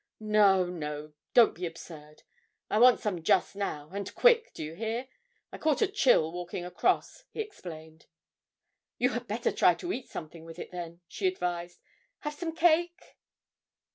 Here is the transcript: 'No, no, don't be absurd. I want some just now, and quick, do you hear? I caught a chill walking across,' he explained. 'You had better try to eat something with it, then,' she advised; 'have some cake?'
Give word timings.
'No, 0.19 0.65
no, 0.65 1.13
don't 1.35 1.53
be 1.53 1.67
absurd. 1.67 2.23
I 2.71 2.79
want 2.79 2.99
some 2.99 3.21
just 3.21 3.55
now, 3.55 3.91
and 3.93 4.11
quick, 4.15 4.51
do 4.51 4.63
you 4.63 4.73
hear? 4.73 5.07
I 5.51 5.59
caught 5.59 5.83
a 5.83 5.87
chill 5.87 6.31
walking 6.31 6.65
across,' 6.65 7.25
he 7.29 7.39
explained. 7.39 8.07
'You 8.97 9.09
had 9.09 9.27
better 9.27 9.51
try 9.51 9.75
to 9.75 9.93
eat 9.93 10.07
something 10.09 10.43
with 10.43 10.57
it, 10.57 10.71
then,' 10.71 11.01
she 11.07 11.27
advised; 11.27 11.79
'have 12.21 12.33
some 12.33 12.55
cake?' 12.55 13.15